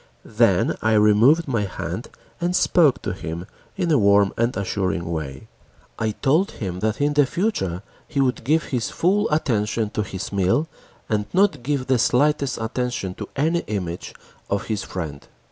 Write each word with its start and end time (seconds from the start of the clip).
Then 0.25 0.77
I 0.81 0.93
removed 0.93 1.47
my 1.47 1.65
hand 1.65 2.07
and 2.39 2.55
spoke 2.55 3.03
to 3.03 3.13
him 3.13 3.45
in 3.77 3.91
a 3.91 3.99
warm 3.99 4.33
and 4.35 4.57
assuring 4.57 5.05
way. 5.11 5.47
I 5.99 6.09
told 6.23 6.53
him 6.53 6.79
that 6.79 6.99
in 6.99 7.13
future 7.13 7.83
he 8.07 8.19
would 8.19 8.43
give 8.43 8.63
his 8.63 8.89
full 8.89 9.29
attention 9.31 9.91
to 9.91 10.01
his 10.01 10.31
meal, 10.31 10.67
and 11.07 11.27
not 11.33 11.61
give 11.61 11.85
the 11.85 11.99
slightest 11.99 12.57
attention 12.57 13.13
to 13.13 13.29
any 13.35 13.59
image 13.67 14.15
of 14.49 14.65
his 14.65 14.81
friend. 14.81 15.27